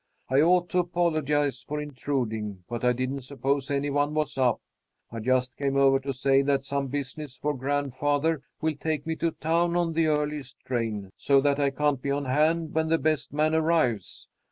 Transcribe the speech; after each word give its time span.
I 0.29 0.41
ought 0.41 0.67
to 0.69 0.79
apologize 0.79 1.61
for 1.61 1.79
intruding, 1.79 2.63
but 2.67 2.83
I 2.83 2.91
didn't 2.91 3.21
suppose 3.21 3.69
any 3.69 3.91
one 3.91 4.15
was 4.15 4.35
up. 4.35 4.59
I 5.11 5.19
just 5.19 5.55
came 5.57 5.77
over 5.77 5.99
to 5.99 6.11
say 6.11 6.41
that 6.41 6.65
some 6.65 6.87
business 6.87 7.37
for 7.37 7.53
grandfather 7.55 8.41
will 8.61 8.73
take 8.73 9.05
me 9.05 9.15
to 9.17 9.29
town 9.29 9.75
on 9.75 9.93
the 9.93 10.07
earliest 10.07 10.59
train, 10.61 11.11
so 11.17 11.39
that 11.41 11.59
I 11.59 11.69
can't 11.69 12.01
be 12.01 12.09
on 12.09 12.25
hand 12.25 12.73
when 12.73 12.87
the 12.87 12.97
best 12.97 13.31
man 13.31 13.53
arrives. 13.53 14.27